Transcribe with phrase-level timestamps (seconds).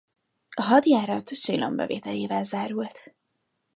[0.49, 3.13] A hadjárat Chillon bevételével zárult.